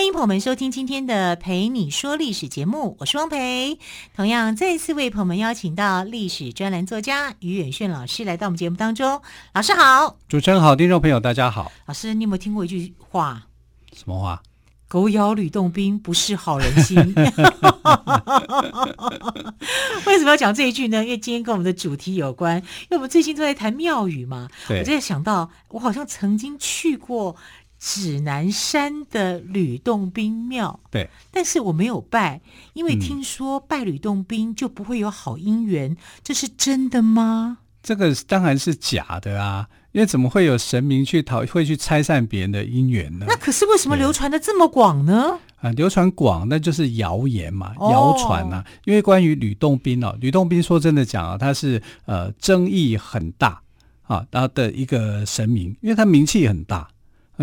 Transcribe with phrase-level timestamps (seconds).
[0.00, 3.78] 欢迎朋友们收听今天的《陪你说历史》节目，我是汪培。
[4.16, 9.20] 同样，再次为朋友们邀请到历史专栏作家于远炫老师来到我们节目当中。
[9.52, 11.70] 老师好，主持人好，听众朋友大家好。
[11.84, 13.42] 老师，你有没有听过一句话？
[13.92, 14.40] 什么话？
[14.88, 16.96] 狗咬吕洞宾，不是好人心。
[20.06, 21.04] 为什么要讲这一句呢？
[21.04, 24.48] 因为今天跟我们的主题有关，因为我们最近都在谈庙宇嘛。
[24.70, 27.36] 我就在想到，我好像曾经去过。
[27.80, 32.42] 指南山的吕洞宾庙，对，但是我没有拜，
[32.74, 37.58] 因为听说拜吕洞宾就不会有好姻缘，嗯，这是真的吗？
[37.82, 43.24] 这个当然是假的啊，因为怎么会有神明去讨会去拆散别人的姻缘呢？
[43.26, 45.38] 那可是为什么流传的这么广呢？
[45.62, 48.62] 啊，流传广那就是谣言嘛，谣传啊。
[48.84, 53.62] 因为关于吕洞宾哦，吕洞宾说真的讲啊，他是呃争议很大
[54.02, 56.86] 啊，他的一个神明，因为他名气很大。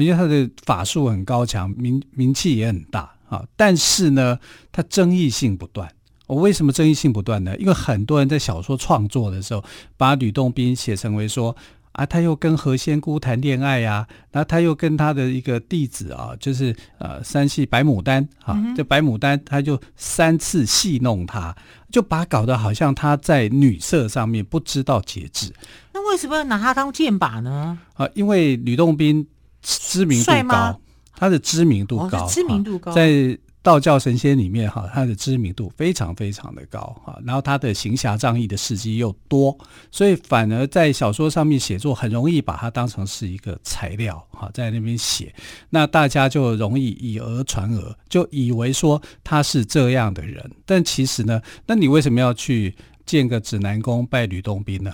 [0.02, 4.38] 因为他的法术很高强，名名气也很大啊，但是呢，
[4.72, 5.92] 他争议性不断。
[6.28, 7.56] 我为什么争议性不断呢？
[7.58, 9.64] 因为很多人在小说创作的时候，
[9.96, 11.56] 把吕洞宾写成为说
[11.94, 21.56] 啊，他又跟何仙姑谈恋爱呀、啊，然后他又跟他的一个弟子啊，就是呃三戏白牡丹啊，这、嗯、白牡丹他就三次戏弄他，
[21.90, 25.54] 就把他搞得好像他在女色上面不知道节制。
[25.94, 27.80] 那为什么要拿他当箭靶呢？
[27.94, 29.26] 啊，因为吕洞宾。
[29.62, 30.80] 知名度高，
[31.14, 37.20] 他的知名度高，哦、知名度高，在道教神仙里面哈，他的知名度非常非常的高哈。
[37.26, 39.58] 然后他的行侠仗义的事迹又多，
[39.92, 45.36] 所以反而在小说上面写作很容易把它当成是一个材料哈，在那边写，
[45.70, 50.50] 那大家就容易以讹传讹，就以为说他是这样的人。
[50.66, 52.74] 但其实呢，那你为什么要去
[53.06, 54.94] 建个指南宫拜吕洞宾呢？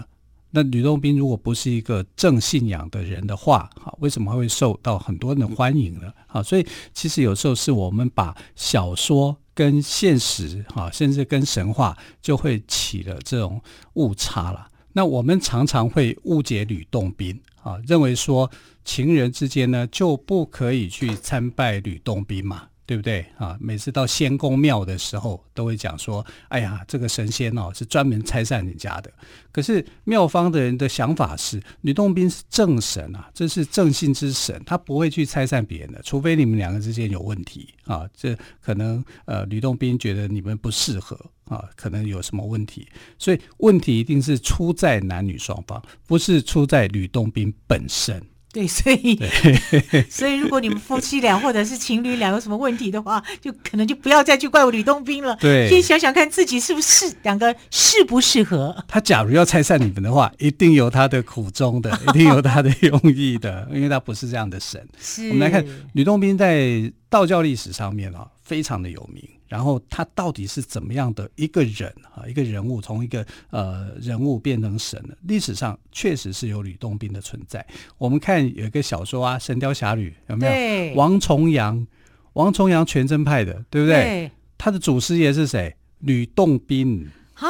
[0.56, 6.14] 那吕洞宾如果不是一个正信仰的人的话，哈，为什么会受到很多人的欢迎呢？
[6.28, 13.60] 啊，所以其实有时候是我们把小说跟现实，哈，甚至跟神话，就会起了这种
[13.96, 14.68] 误差了。
[14.94, 18.52] 那我们常常会误解吕洞宾，啊，认为说
[18.86, 22.68] 情人之间呢就不可以去参拜吕洞宾嘛。
[22.86, 23.58] 对不对啊？
[23.62, 29.12] 每次到仙公庙的时候，都会讲说：“哎呀，这个神仙哦，是专门拆散人家的。”
[29.52, 38.06] 可是庙方的人的想法是，吕洞宾是正神啊，这是正信之神，他不会去拆散别人的，除非你们两个之间有问题啊。
[38.16, 48.22] 这可能呃，吕洞宾觉得你们不适合啊，可能有什么问题，所以问题一定是出在男女双方，不是出在吕洞宾本身。
[48.54, 49.20] 对，所以
[50.12, 55.36] 所以如果你们夫妻俩或者是情侣俩有什么问题的话，就可能就不要再去怪我吕洞宾了。
[55.38, 58.76] 对，先想想看自己是不是两个适不适合。
[58.88, 64.80] 他假如要拆散你们的话，一定有他的苦衷的，一定有他的 用意的，因为他不是这样的神。
[65.02, 65.30] 是。
[65.30, 69.24] 我们来看吕洞宾在道教历史上面啊，非常的有名。
[69.48, 72.26] 然后他到底是怎么样的一个人啊？
[72.28, 75.16] 一个人物从一个呃人物变成神了。
[75.28, 77.64] 历史上确实是有吕洞宾的存在。
[78.00, 80.52] 我们看有一个小说啊，《神雕侠侣》有没有？
[80.52, 80.96] 对。
[80.96, 81.86] 王重阳，
[82.34, 83.96] 王重阳全真派的，对不对？
[84.04, 84.32] 对。
[84.58, 85.76] 他的祖师爷是谁？
[86.00, 87.48] 吕洞宾啊？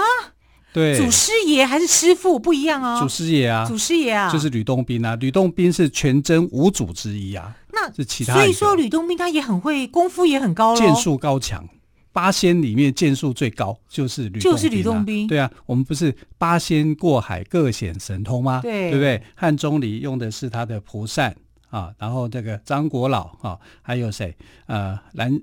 [0.74, 0.98] 对。
[0.98, 3.02] 祖师爷还是师傅不一样啊、哦？
[3.02, 5.16] 祖师爷啊，祖师爷啊，就是吕洞宾啊。
[5.16, 7.56] 吕洞宾是全真五祖之一啊。
[7.74, 8.34] 那是其他。
[8.34, 11.68] 所以说吕洞宾他也很会，功夫也很高，剑术高强。
[12.12, 15.28] 八仙里面剑术最高就是吕洞宾，就是吕洞宾。
[15.28, 18.62] 对啊，我们不是八仙过海各显神通吗？
[18.62, 19.20] 对，对不对？
[19.34, 21.36] 汉钟离用的是他的蒲扇
[21.72, 24.38] 啊，然后这个张果老啊，还有谁？
[24.68, 25.42] 呃，蓝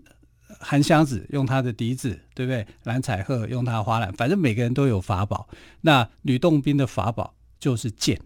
[0.60, 2.64] 韩湘子用他的笛子，对不对？
[2.84, 5.48] 蓝采和用他的花篮，反正每个人都有法宝。
[5.80, 8.16] 那吕洞宾的法宝就是剑。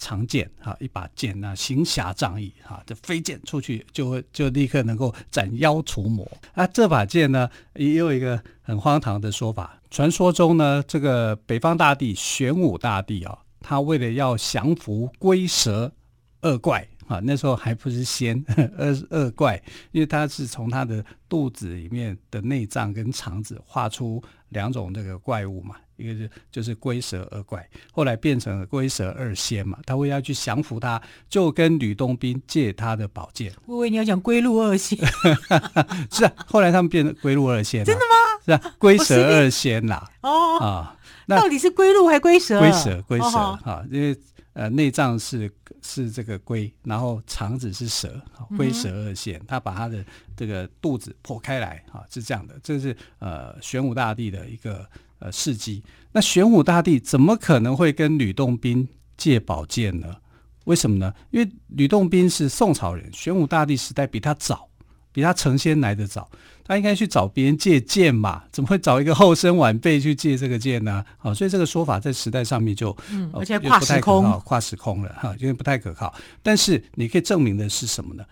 [0.00, 6.66] 长剑哈，一把剑那行侠仗义哈，这飞剑出去就会就立刻能够斩妖除魔啊！
[6.66, 9.78] 这把剑呢，也有一个很荒唐的说法。
[9.90, 15.92] 传说中呢，这个北方大帝玄武大帝啊，他为了要降服龟蛇
[16.40, 18.42] 二怪啊，那时候还不是仙，
[18.78, 19.62] 二二怪，
[19.92, 25.76] 因为他是从他的肚子里面的内脏跟肠子画出两种这个怪物嘛。
[26.00, 29.78] 一个是就是龟蛇二怪，后来变成了龟蛇二仙嘛。
[29.86, 33.52] 他为要去降服他，就跟吕洞宾借他的宝剑。
[33.66, 34.98] 我以为你要讲龟鹿二仙，
[36.10, 38.40] 是啊，后来他们变成龟鹿二仙，真的吗？
[38.44, 40.08] 是啊，龟蛇二仙啦。
[40.22, 42.58] 哦啊，那到底是龟鹿还龟蛇？
[42.58, 44.16] 龟蛇，龟蛇哈，因为
[44.52, 45.50] 呃内脏是
[45.82, 48.20] 是这个龟，然后肠子是蛇，
[48.56, 50.04] 龟蛇二线，他把他的
[50.36, 52.58] 这个肚子剖开来哈，是这样的。
[52.62, 54.86] 这是呃玄武大帝的一个
[55.20, 55.82] 呃事迹。
[56.12, 60.16] 那玄武大帝怎么可能会跟吕洞宾借宝剑呢？
[60.64, 61.12] 为什么呢？
[61.30, 64.68] 因为吕洞宾是宋朝人，玄武大帝时代比他早，
[65.12, 66.30] 比他成仙来得早，
[66.64, 68.44] 他应该去找别人借剑嘛？
[68.52, 71.04] 怎么会找一个后生晚辈去借这个剑呢？
[71.16, 76.14] 好，所以这个说法在时代上面就，嗯，而且跨时空，呃、跨时空了哈，因为不太可靠。
[76.42, 78.24] 但是你可以证明的是什么呢？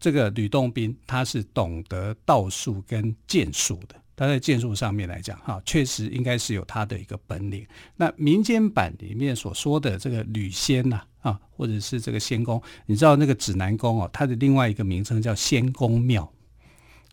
[0.00, 3.94] 这个吕洞宾他是懂得道术跟剑术的。
[4.16, 7.66] 他在建筑上面来讲，哈，确实应该是有他的一个本领。
[7.96, 16.32] 那民间版里面所说的这个吕仙呐，啊，或者是这个仙宫，你知道那个指南宫哦，它的另外一个名称叫仙宫庙，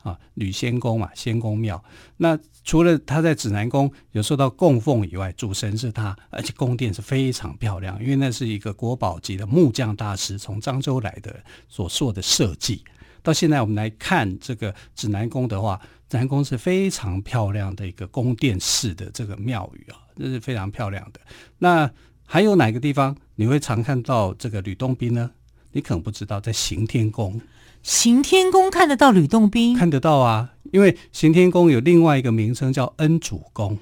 [0.03, 1.83] 啊，吕仙宫嘛，仙宫庙。
[2.17, 12.83] 那除了他在指南宫有受到供奉以外，主神是他，而且宫殿是非常漂亮，因为那是一个国宝级的木匠大师从漳州来的所做的设计。
[13.23, 15.79] 到现在我们来看这个指南宫的话。
[16.09, 21.21] 指南宫是非常漂亮的一个宫殿式的这个庙宇啊，这是非常漂亮的。
[21.59, 21.89] 那
[22.25, 25.31] 还有哪个地方你会常看到这个吕洞宾呢？
[25.71, 27.39] 你可能不知道，在行天宫。
[27.81, 29.73] 行天宫看得到吕洞宾？
[29.73, 33.77] 看得到啊，因为行天宫有另外一个名称叫恩主宫。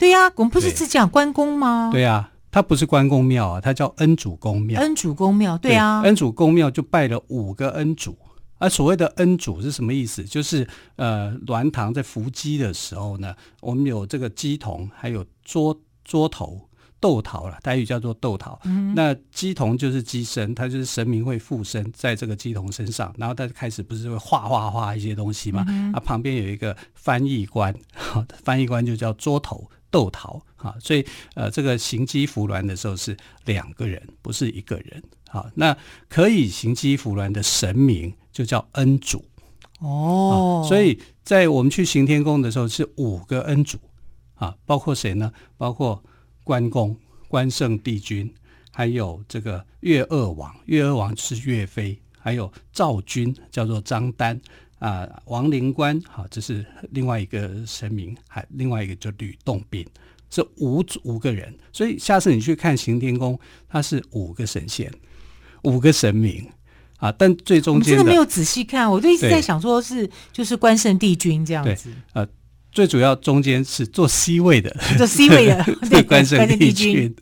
[0.00, 1.90] 对呀、啊，我们不是只讲关公吗？
[1.92, 4.80] 对呀、啊，它不是关公庙啊，它叫恩主宫庙。
[4.80, 8.18] 恩主宫庙，对啊，对恩主宫庙就拜了五个恩主。
[8.58, 10.22] 而所谓的恩主是什么意思？
[10.24, 10.66] 就是
[10.96, 16.68] 呃，鸾堂在伏击的时候呢，我们有这个鸡童，还有桌桌头
[17.00, 18.60] 斗桃了，台语叫做斗桃。
[18.64, 25.64] 嗯、那鸡童就是鸡身，它就是神明会附身在这个鸡童身上，然后他开始不是会画画画一些东西嘛？
[25.68, 27.72] 嗯、啊，旁边有一个翻译官，
[28.42, 30.74] 翻译官就叫桌头斗桃啊。
[30.80, 35.00] 所以呃，这个行鸡扶鸾的时候是两个人，不是一个人。
[35.28, 35.76] 好，那
[36.08, 39.24] 可以行乩扶鸾的神明就叫恩主
[39.80, 43.78] 哦，所以在我们去行天宫的时候是五个恩主
[44.34, 45.32] 啊，包括谁呢？
[45.56, 46.02] 包括
[46.42, 46.96] 关公、
[47.28, 48.32] 关圣帝君，
[48.72, 54.40] 还有这个岳二王，岳二王是岳飞，还有赵军叫做张丹
[54.78, 59.86] 啊，王灵官好，这是另外一个神明，还另外一个叫吕洞宾，
[60.30, 61.54] 是五五个人。
[61.72, 63.38] 所以下次你去看行天宫，
[63.68, 64.92] 它是五个神仙。
[65.62, 66.46] 五个神明
[66.98, 71.90] 啊，但最中间的，我真的没有仔细看，我就一直在想，说是就是关圣帝君这样子。
[72.12, 72.26] 呃，
[72.72, 77.14] 最主要中间是坐 C 位的，坐 C 位的对关圣帝君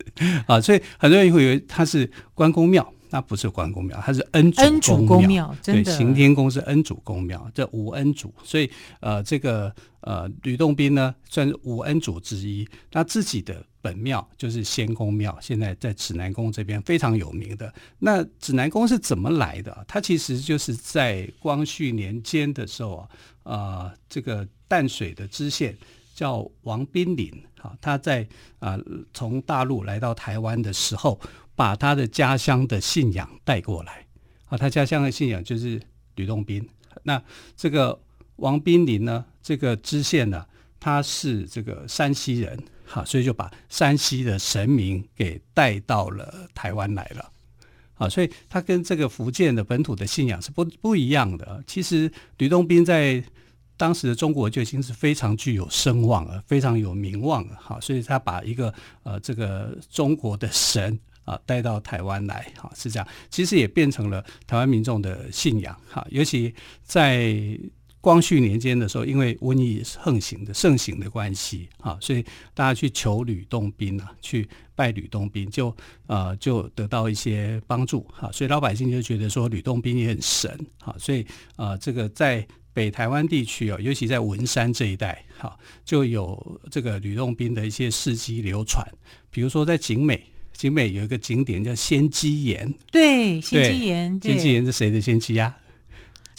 [0.45, 2.93] 啊，所以很多人会以为他是关公庙。
[3.09, 5.55] 那不是关公庙，它是恩主恩主公庙。
[5.63, 8.69] 对，行天宫是恩主公庙，这五恩主，所以
[8.99, 12.67] 呃，这个呃，吕洞宾呢算是五恩主之一。
[12.91, 17.73] 那自己的本庙就是仙公庙，现在在指南宫这边非常有名的。
[17.99, 19.85] 那指南宫是怎么来的？
[19.87, 23.09] 它其实就是在光绪年间的时候啊，
[23.43, 25.77] 呃，这个淡水的知县
[26.13, 28.27] 叫王彬林，哈，他在
[28.59, 28.77] 啊
[29.13, 31.19] 从大陆来到台湾的时候。
[31.57, 34.05] 把他的家乡的信仰带过来
[34.45, 35.81] 啊，他家乡的信仰就是
[36.13, 36.63] 吕洞宾。
[37.01, 37.19] 那
[37.55, 37.99] 这个
[38.35, 40.45] 王彬林呢，这个知县呢，
[40.79, 47.31] 他是这个山西人，哈，所以就把山西的神明给带到了台湾来了，
[47.95, 51.63] 啊，所以他跟这个福建的本土的信仰是不不一样的。
[51.65, 53.23] 其实吕洞宾在
[53.77, 58.71] 当时的中国就已经是非常具有声望了，非常有名望了，哈，所以他把一个
[59.01, 60.99] 呃这个中国的神。
[61.27, 63.05] 啊，带到台湾来，哈，是这样。
[63.29, 66.07] 其实也变成了台湾民众的信仰，哈。
[66.09, 66.53] 尤其
[66.83, 67.37] 在
[67.99, 78.31] 光绪年间的时候，因为瘟疫横行的盛行的关系，哈，所以大家去求吕洞宾啊，去拜吕洞宾，就呃就得到一些帮助，哈。
[78.31, 80.95] 所以老百姓就觉得说吕洞宾也很神，哈。
[80.97, 88.87] 所以呃，这个在北台湾地区哦，尤其在文山这一带，哈，就有这个吕洞宾的一些事迹流传，
[89.29, 90.23] 比如说在景美。
[90.57, 95.55] 景美有一个景点叫仙鸡岩，对，仙鸡岩，仙鸡岩是谁的仙鸡呀？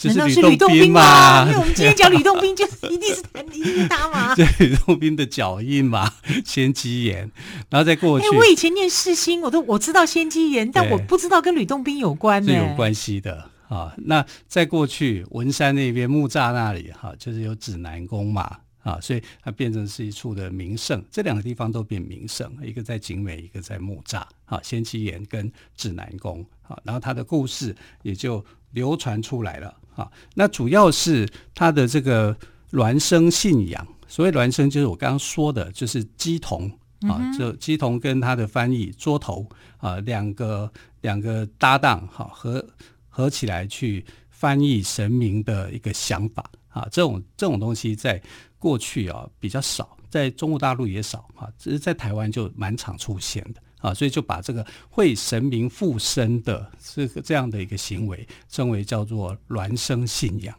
[0.03, 1.45] 难道是吕洞宾吗？
[1.45, 3.21] 因为我们今天讲吕洞宾，就一定是
[3.53, 4.35] 一定是他嘛。
[4.35, 6.13] 对，吕洞宾的脚印嘛，
[6.45, 7.29] 仙鸡岩。
[7.69, 13.93] 然后再过去，我以前念世新，我都我知道仙鸡岩，但我不知道跟吕洞宾有关，是有关系的啊。
[13.97, 18.57] 那再过去文山那边木栅那里哈，就是有指南宫嘛。
[18.89, 24.23] 啊，所以它变成是一处的名胜，这两个地方都变名胜，一个在景美，一个在木栅。
[24.45, 29.77] 啊，仙期岩跟指南宫，啊，然后它的故事也就流传出来了。
[29.95, 32.35] 啊，那主要是它的这个
[32.71, 42.65] 孪生信仰，所谓孪生就是我刚刚说的，就是鸡童啊，就鸡童跟他的翻译桌头啊，两个两个搭档哈，合
[43.07, 48.19] 合起来去翻译神明的一个想法啊，这种这种东西在
[48.59, 60.53] 过去啊比较少，在中国大陆也少啊，只是在台湾就蛮常出现的啊，所以就把这个会神明附身的这个这样的一个行为称为叫做孪生信仰。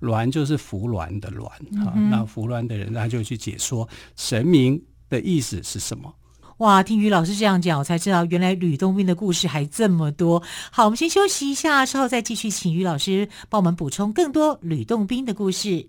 [0.00, 1.44] 孪就是服鸾的鸾
[1.84, 6.14] 啊，那服鸾的人他就去解说神明的意思是什么？
[6.56, 10.42] 哇，听于老师这样讲，我才知道原来吕洞宾的故事还这么多。
[10.70, 15.88] 好，我们先休息一下，稍后再继续，请于老师帮我们补充更多吕洞宾的故事。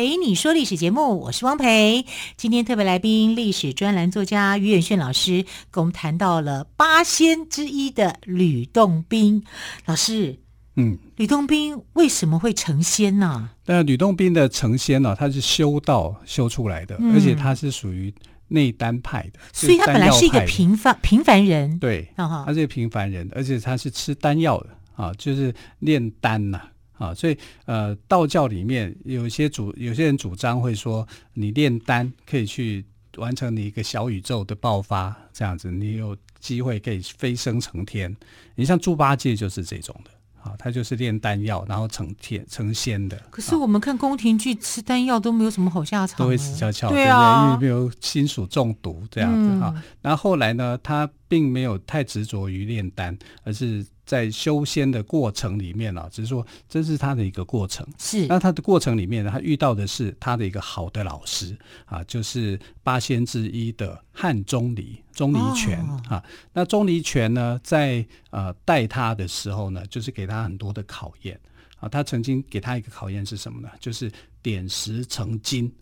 [0.00, 2.06] 蓓你说历史节目，我是汪培。
[2.38, 9.44] 今天特别来宾，历史专栏作家于远炫老师，跟我们谈到了八仙之一的吕洞宾。
[9.84, 10.38] 老师，
[10.76, 13.54] 嗯，吕洞宾为什么会成仙呢、啊？
[13.66, 15.14] 那吕洞宾的成仙呢、啊？
[15.14, 18.12] 他是修道修出来的，嗯、而且他是属于
[18.48, 21.78] 内丹派的，所以他本来是一个平凡平凡人。
[21.78, 26.69] 对，他是一个平凡人，而且他是吃丹药的啊，就是炼丹呐、啊。
[27.00, 32.84] 啊，所以呃，道教里面有些主有些人主张会说，你炼丹可以去
[33.16, 38.14] 完成你一个小宇宙的爆发，这样子你有机会可以飞升成天。
[38.54, 40.10] 你像猪八戒就是这种的，
[40.42, 43.16] 啊，他就是炼丹药然后成天成仙的。
[43.30, 49.72] 可是我们看宫廷剧吃丹药都没有什么好下场，都会死翘翘，对啊，因为没有金属中毒这样子哈。
[49.74, 53.86] 嗯、然后后来呢，他并没有太执着于炼丹，而是。
[54.10, 57.86] 在修仙的过程里面啊，只是说这是他的一个过程。
[57.96, 66.20] 是，那他的过程里面呢，他遇到的是他的一个好的老师啊，就是八仙之一的汉钟离，钟离权啊。
[66.52, 71.38] 那钟离权呢，在呃带他的时候呢，就是给他很多的考验
[71.78, 71.88] 啊。
[71.88, 73.68] 他曾经给他一个考验是什么呢？
[73.78, 74.10] 就是
[74.42, 75.72] 点石成金。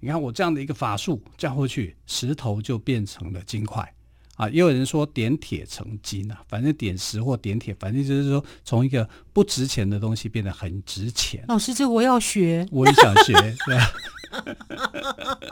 [0.00, 3.92] 你看我这样的一个法术交过去，石头就变成了金块。
[4.36, 11.44] 啊，也有人说点铁成金啊，反正点石或点铁，反正就是说从一个不值钱的东西变得很值钱。
[11.48, 13.32] 老师，这个我要学，我也想学，
[13.66, 13.92] 对吧？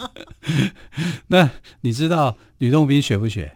[1.28, 1.50] 那
[1.80, 3.52] 你知道吕洞宾学不学？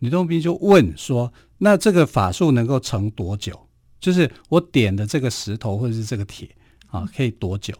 [0.00, 3.68] 吕洞宾就问说：“那这个法术能够成多久？
[4.00, 6.48] 就是我点的这个石头或者是这个铁
[6.88, 7.74] 啊，可以多久？”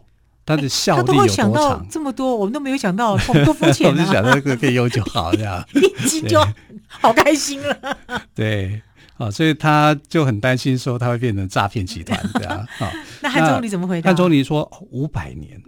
[0.49, 1.21] 它的效力有多长？
[1.21, 6.43] 欸、他都会想到这么多，我们都没有想到，我们多肤浅、啊、 我们就想到这个可以用就好，这样 一击就
[6.89, 7.97] 好开心了。
[8.33, 8.81] 对，
[9.17, 12.57] 啊，所以他就很担心说他会变成诈骗集团这样。
[12.79, 12.91] 啊，
[13.21, 14.07] 那汉钟离怎么回答？
[14.07, 15.61] 汉钟离说五百年，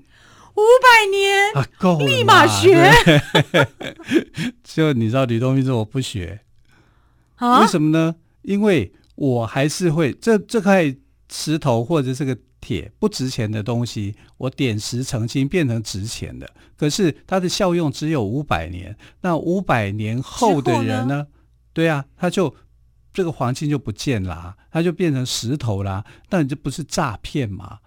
[0.55, 2.91] 五百年啊，够了，立马学。
[4.63, 6.39] 就你知道吕洞宾说我不学
[7.35, 7.61] 啊？
[7.61, 8.15] 为什么呢？
[8.41, 10.91] 因为我还是会这这块
[11.31, 12.35] 石头或者这个。
[12.61, 16.49] 铁不值钱的东西，我点石成金变成值钱的。
[16.77, 21.15] 可是它的效用只有五百年，那五百年后的人呢？
[21.15, 21.27] 呢
[21.73, 22.55] 对啊，他就
[23.13, 26.05] 这个黄金就不见啦啊，它就变成石头啦。
[26.29, 27.79] 那你这不是诈骗吗？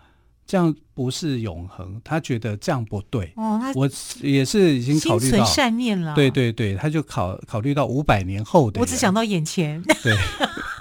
[0.46, 3.32] 这样不是永恒，他觉得这样不对。
[3.36, 3.88] 哦，我
[4.20, 6.14] 也是已经考虑到善念了。
[6.14, 8.78] 对对对，他就考考虑到五百年后的。
[8.78, 9.82] 我只想到眼前。
[10.02, 10.14] 对，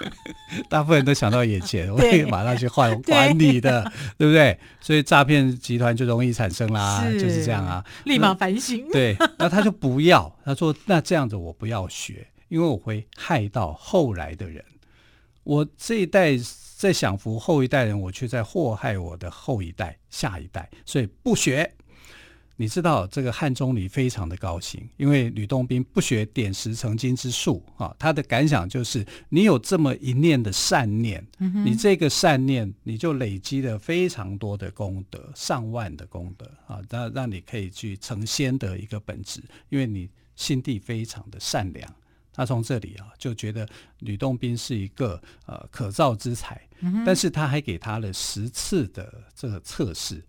[0.68, 4.58] 大部分人都想到眼前，我可以马上去换还你的，对，对不对？
[4.80, 7.84] 所以诈骗集团就容易产生啦，是就是这样啊。
[8.04, 8.86] 立马反省。
[8.90, 14.64] 对，那他就不要，他说：“那这样子我不要学，因为我会害到后来的人。
[15.42, 16.38] 我这一代。”
[16.76, 21.72] 在享福后一代人，我却在祸害我的后一代、下一代，所以不学。
[22.56, 41.92] 你知道这个汉钟离非常的高兴，因为吕洞宾不学点石成金之术啊，他的感想就是：你有这么一念的善念，嗯、你这个善念你就累积了非常多的功德，上万的功德啊，让让你可以去成仙的一个本质，因为你心地非常的善良。
[42.32, 43.68] 他从这里啊就觉得
[44.00, 50.22] 吕洞宾是一个呃可造之才，嗯、但是他还给他了十次的这个测试。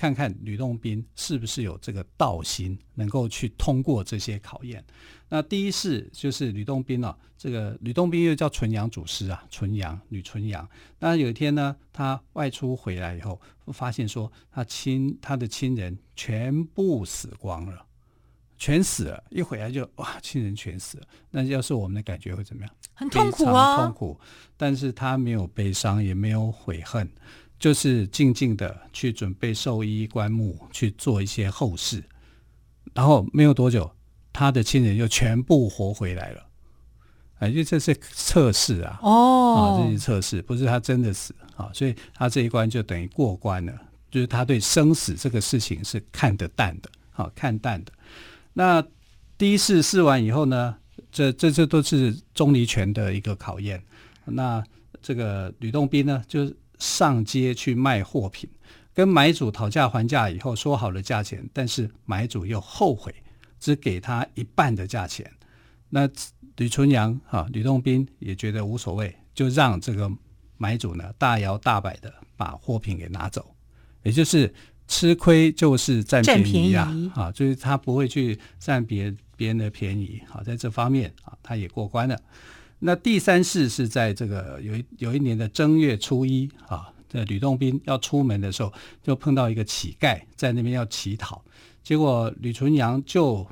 [0.00, 4.82] 看看吕洞宾是不是有这个道心，能够去通过这些考验。
[5.28, 10.66] 那第一是就是吕洞宾啊，这个吕洞宾又叫纯阳祖师啊，纯阳吕纯阳。
[11.00, 13.38] 那有一天呢，他外出回来以后，
[13.74, 17.84] 发现说他亲他的亲人全部死光了，
[18.56, 19.22] 全死了。
[19.28, 21.06] 一回来就哇，亲人全死了。
[21.30, 22.74] 那要是我们的感觉会怎么样？
[22.94, 24.18] 很痛苦啊，痛苦。
[24.56, 27.06] 但是他没有悲伤，也没有悔恨。
[27.60, 32.02] 就是静静的去准备寿衣棺木，去做一些后事，
[32.94, 33.88] 然后没有多久，
[34.32, 36.46] 他的亲人又全部活回来了。
[37.38, 43.78] 哎，因为这是测试啊，哦，啊，这是测试，不是他真的死啊，所以他这一关就等于过关了。
[44.10, 47.92] 就是他对生死这个事情是看得淡的，好，看淡的。
[48.54, 48.82] 那
[49.36, 50.74] 第一次试完以后呢，
[51.12, 53.82] 这这这都是钟离权的一个考验。
[54.24, 54.64] 那
[55.02, 56.56] 这个吕洞宾呢，就是。
[56.80, 58.50] 上街去卖货品，
[58.92, 63.14] 跟买主讨价还价以后说好了价钱，但是买主又后悔，
[63.60, 65.30] 只给他一半的价钱。
[65.90, 66.08] 那
[66.56, 70.10] 吕纯阳啊，吕洞宾也觉得无所谓，就让这个
[70.56, 73.54] 买主呢大摇大摆的把货品给拿走，
[74.02, 74.52] 也就是
[74.88, 82.20] 吃亏就是占便宜啊，啊，就是他不会去占别别人的便宜啊，在这方面啊，他也过关了。
[82.80, 88.72] 那第三次是在这个有一有一年的正月初一啊，这吕洞宾要出门的时候，
[89.02, 91.44] 就碰到一个乞丐在那边要乞讨，
[91.82, 93.46] 结果吕纯阳就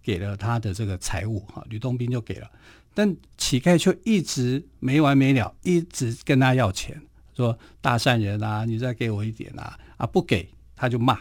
[0.00, 2.48] 给了他的这个财物哈，吕洞宾就给了，
[2.94, 7.00] 但乞丐却一直没完没了，一直跟他要钱，
[7.34, 11.18] 说大善人啊，你再给我一点啊，啊不给他就骂，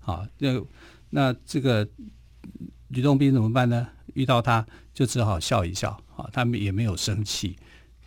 [0.00, 0.62] 啊，那
[1.10, 1.86] 那这个
[2.88, 3.88] 吕洞宾怎么办呢？
[4.14, 6.00] 遇到他就只好笑一笑。
[6.16, 7.56] 啊，他们也没有生气，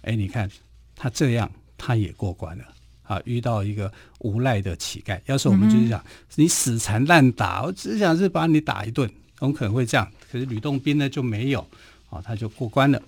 [0.04, 0.48] 哎，你看
[0.96, 2.64] 他这样，他也过关了
[3.02, 3.20] 啊。
[3.26, 10.08] 遇到一个无赖的乞丐，要是我们就是讲、嗯、你死缠烂打，我只想是把你打一顿，我们可能会这样。
[10.32, 11.68] 可是吕洞宾呢就没有，
[12.12, 13.02] 啊，他就过关了。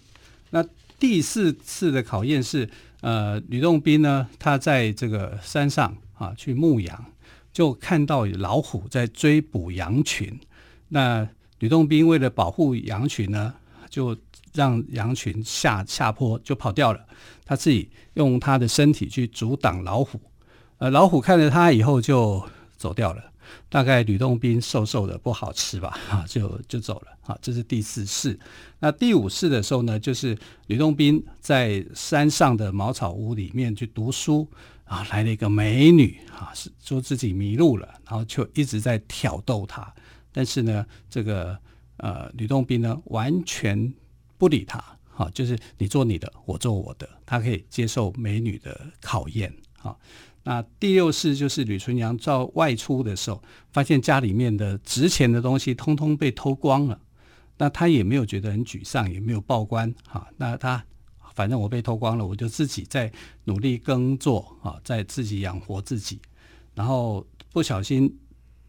[0.49, 0.65] 那
[0.97, 2.67] 第四次的考验是，
[3.01, 7.05] 呃，吕洞宾呢，他在这个山上啊去牧羊，
[7.53, 10.39] 就看到老虎在追捕羊群。
[10.87, 11.27] 那
[11.65, 13.51] 吕洞宾为了保护羊群呢，
[13.89, 14.15] 就
[14.53, 17.03] 让羊群下下坡就跑掉了，
[17.43, 20.21] 他自己用他的身体去阻挡老虎，
[20.77, 22.47] 呃，老虎看着他以后就
[22.77, 23.31] 走掉了。
[23.67, 27.07] 大概吕洞宾瘦瘦的不好吃吧，啊，就就走了。
[27.21, 28.39] 啊，这是第四次。
[28.77, 34.47] 那第五次的时候呢，就是吕洞宾在山上的茅草屋里面去读书
[34.83, 39.91] 啊，来了一个美女啊，说自己迷路了，然后就一直在挑逗他。
[40.35, 41.57] 但是呢，这个
[41.97, 43.93] 呃，吕洞宾呢，完全。
[44.37, 49.97] 不理他，哈，就是你做你的，我做我的，他可以接受美女的考验，哈。
[50.43, 56.99] 那第六试就是吕纯阳在外出的时候，发现家里面的值钱的东西通通被偷光了，
[57.57, 60.27] 那他也没有觉得很沮丧，也没有报官，哈。
[60.35, 60.83] 那他
[61.33, 63.09] 反正我被偷光了，我就自己在
[63.45, 66.19] 努力耕作，啊，在自己养活自己。
[66.73, 68.13] 然后不小心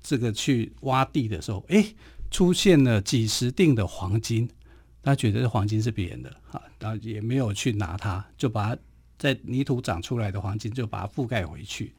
[0.06, 1.84] 这个去挖地的时候，哎，
[2.30, 4.48] 出现了几十锭的黄金。
[5.02, 8.80] 他觉得这黄金是别人的，哈，然后也没有去拿它，就把它
[9.16, 11.92] 在泥土长出来的黄金就把它覆盖回去，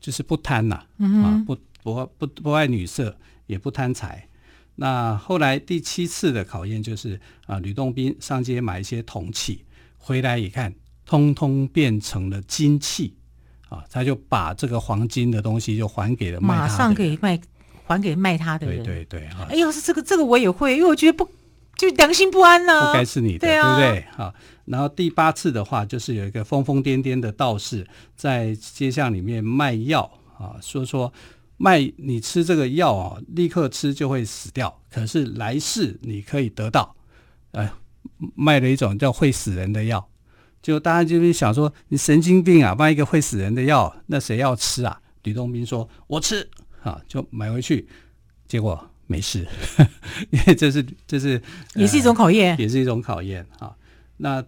[0.00, 4.28] 就是不贪呐，啊，不不不不爱女色，也不贪财。
[4.76, 9.64] 那后来第七次的考验就是啊，吕洞宾上街买一些铜器，
[9.98, 10.72] 回来一看，
[11.04, 13.14] 通通变成了金器，
[13.74, 17.40] 啊，他就把这个黄金的东西就还给了卖他，马上给卖
[17.84, 21.28] 还给卖他的人，对对对，啊，哎呦，是这个这个我也会，因为我觉得不。
[21.76, 24.06] 就良心不安呢、啊，不该是你的，对，啊、对不对？
[24.16, 24.32] 好，
[24.64, 27.84] 然后第八次的话，就是有一个疯疯癫癫的道士
[28.14, 30.08] 在街巷里面卖药
[30.38, 31.12] 啊，说说
[31.56, 36.94] 卖你吃这个药啊，立刻吃就会死掉，可是来世你可以得到，
[37.50, 37.68] 呃，
[38.36, 40.08] 卖了一种叫会死人的药，
[40.64, 45.00] 就大家就是想说你神经病啊，卖一个会死人的药，那谁要吃啊？
[45.24, 46.48] 吕洞宾说：“我吃
[46.82, 47.86] 啊，就买回去，
[48.48, 49.46] 结果。”没事，
[50.32, 51.40] 因为这是这是
[51.74, 53.76] 也是一种考验，也是一种考验啊。
[54.16, 54.42] 那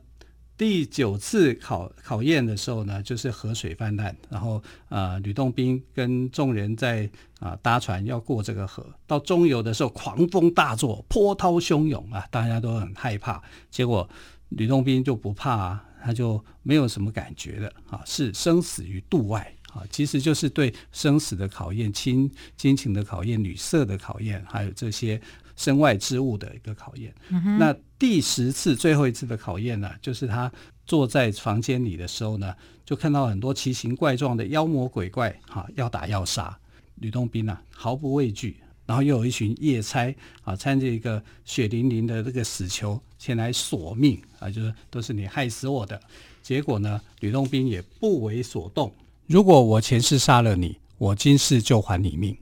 [0.56, 7.06] 第九次考考验的时候呢，就是河水泛滥，然后啊，吕洞宾跟众人在
[7.38, 13.42] 啊搭船要过这个河，到中游的时候狂风大作，波涛汹涌啊，大家都很害怕。
[13.70, 14.08] 结果
[14.48, 19.52] 吕洞宾就不怕啊，他就没有什么感觉的啊，是生死于度外。
[19.72, 25.20] 啊，其实就是对生死的考验、亲亲情的考验、女色的考验，还有这些
[25.54, 27.14] 身外之物的一个考验。
[27.28, 30.50] 嗯、那第十次最后一次的考验呢，就是他
[30.86, 32.54] 坐在房间里的时候呢，
[32.86, 36.58] 就看到很多奇形怪状的妖魔鬼怪，哈，要打要杀。
[36.94, 46.00] 吕洞宾啊，毫不畏惧，然后又有一群夜差啊，穿着一个血淋淋的这个死囚前来索命啊，就是都是你害死我的。
[46.42, 48.92] 结果呢，吕洞宾也不为所动。
[49.26, 52.36] 如果我前世杀了你，我今世就还你命。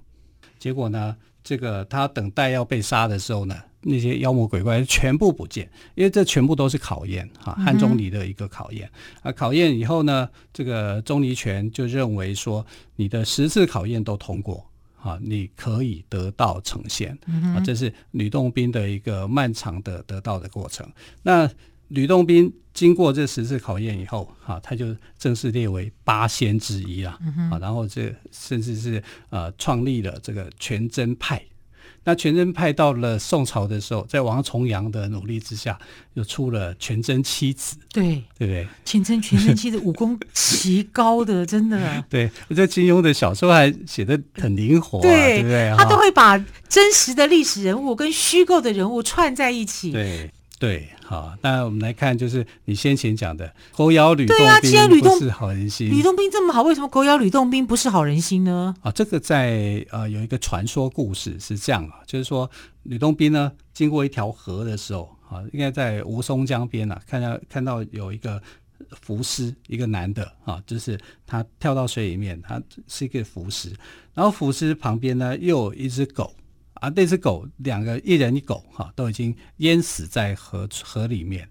[0.58, 8.86] 结果呢，这个他等待要被杀的时候呢，那些妖魔鬼怪全部不见，因为这全部都是考验哈，汉钟离的一个考验、
[9.22, 9.32] 嗯、啊。
[9.32, 12.64] 考验以后呢，这个钟离权就认为说，
[12.96, 14.66] 你的十次考验都通过
[15.04, 17.62] 啊，你可以得道成仙、嗯、啊。
[17.64, 20.90] 这是吕洞宾的一个漫长的得道的过程。
[21.22, 21.48] 那
[21.88, 31.44] 吕洞宾经过这十次考验以后，哈、啊，他就正式列为八仙之一啊、嗯，啊，然后这甚至是呃创立了这个全真派。
[32.04, 35.78] 那全真派到了宋朝的时候，在王重阳的努力之下，
[36.14, 38.68] 又出了全真七子，对对不对？
[38.84, 41.78] 全真全真七子武功奇高的，真的。
[42.10, 45.74] 对，我觉得金庸的小说还写得很灵活、啊，对，对不对？
[45.76, 46.36] 他都会把
[46.68, 49.90] 真实的历史人物跟虚构的人物串在一起。
[49.90, 50.30] 对。
[50.64, 58.74] 对，好，那我们来看，就是你先前讲的狗咬吕洞宾，对啊，既然吕洞是好人心，吕洞宾这么好，为什么狗咬吕洞宾不是好人心呢？
[58.80, 62.50] 啊，这个在呃有一个传说故事是这样啊，就是说
[62.84, 68.40] 吕洞宾呢经过一条河的时候啊，应该在吴淞江边啊，看到看到有一个
[69.02, 73.70] 浮尸，一个男的啊，就是他跳到水里面，他是一个浮尸，
[74.14, 76.32] 然后浮尸旁边呢又有一只狗。
[76.84, 81.48] 啊，那只狗，两个一人一狗，哈，都已经淹死在河河里面。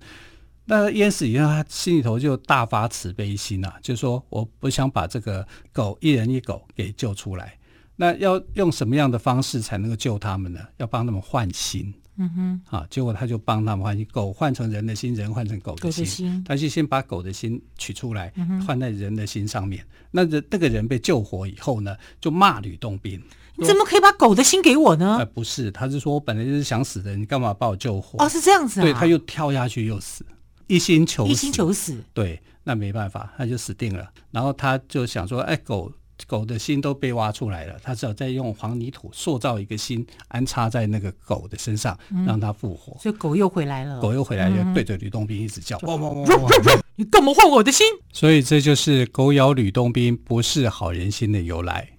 [0.65, 7.57] 那淹死以后，他心里头就大发慈悲心啊，就说我不想把这个狗一人一狗给救出来。
[7.95, 10.59] 那要用什么样的方式才能够救他们呢？
[10.77, 11.91] 要帮他们换心。
[12.17, 16.05] 嗯哼，啊，结果他就帮他们换心，狗换成人的心，人换成狗的心。
[16.05, 18.31] 的心他就先把狗的心取出来，
[18.67, 19.83] 换在人的心上面。
[19.83, 23.19] 嗯、那这那个人被救活以后呢，就骂吕洞宾。
[23.63, 25.15] 你怎么可以把狗的心给我呢？
[25.19, 28.23] 呃，不是，他是说我本来就是想死的，你干嘛把我救活？
[28.23, 28.83] 哦，是这样子啊。
[28.83, 30.25] 对，他又跳下去又死，
[30.67, 32.03] 一心求死，一心求死。
[32.13, 34.05] 对，那没办法，他就死定了。
[34.31, 35.91] 然后他就想说，哎，狗
[36.27, 42.97] 狗的心都被挖出来了，他只好再用黄泥土塑造一个心，安插在那个狗的身上，嗯、让它复活。
[42.99, 43.99] 所以狗又回来了。
[43.99, 46.51] 狗又回来，就对着吕洞宾一直叫，汪汪汪汪！
[46.95, 47.87] 你干嘛换我的心？
[48.11, 51.89] 所以这就是狗咬吕洞宾不是好人心的由来。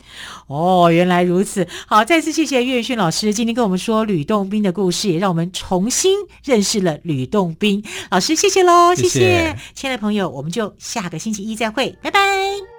[0.46, 1.66] 哦，原来如此。
[1.86, 7.84] 好，再次谢谢岳迅老师今天跟我们说吕洞宾的故事，也让我们重新认识了吕洞宾。
[8.10, 9.56] 老师，谢谢喽，谢谢，谢谢。
[9.74, 12.73] 亲爱的朋友，我们就下个星期一再会，拜拜。